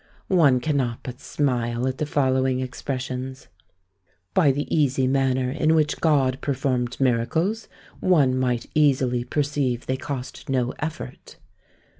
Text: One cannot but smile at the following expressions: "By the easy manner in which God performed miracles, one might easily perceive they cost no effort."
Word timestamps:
One 0.33 0.59
cannot 0.59 1.01
but 1.03 1.19
smile 1.19 1.87
at 1.87 1.99
the 1.99 2.07
following 2.07 2.59
expressions: 2.59 3.49
"By 4.33 4.51
the 4.51 4.65
easy 4.75 5.05
manner 5.05 5.51
in 5.51 5.75
which 5.75 6.01
God 6.01 6.41
performed 6.41 6.99
miracles, 6.99 7.67
one 7.99 8.35
might 8.35 8.65
easily 8.73 9.23
perceive 9.23 9.85
they 9.85 9.97
cost 9.97 10.49
no 10.49 10.73
effort." 10.79 11.35